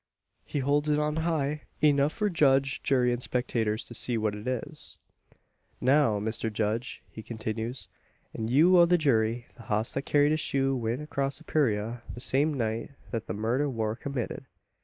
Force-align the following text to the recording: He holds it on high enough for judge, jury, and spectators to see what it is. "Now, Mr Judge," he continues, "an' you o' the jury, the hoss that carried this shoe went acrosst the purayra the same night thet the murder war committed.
He 0.43 0.57
holds 0.61 0.89
it 0.89 0.97
on 0.97 1.17
high 1.17 1.61
enough 1.79 2.11
for 2.11 2.27
judge, 2.27 2.81
jury, 2.81 3.13
and 3.13 3.21
spectators 3.21 3.83
to 3.83 3.93
see 3.93 4.17
what 4.17 4.33
it 4.33 4.47
is. 4.47 4.97
"Now, 5.79 6.19
Mr 6.19 6.51
Judge," 6.51 7.03
he 7.11 7.21
continues, 7.21 7.87
"an' 8.33 8.47
you 8.47 8.79
o' 8.79 8.85
the 8.85 8.97
jury, 8.97 9.45
the 9.57 9.63
hoss 9.69 9.93
that 9.93 10.07
carried 10.07 10.31
this 10.31 10.39
shoe 10.39 10.75
went 10.75 11.03
acrosst 11.07 11.37
the 11.37 11.43
purayra 11.43 12.01
the 12.15 12.19
same 12.19 12.51
night 12.51 12.93
thet 13.11 13.27
the 13.27 13.33
murder 13.35 13.69
war 13.69 13.95
committed. 13.95 14.45